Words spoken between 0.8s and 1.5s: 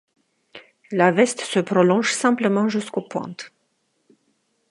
La veste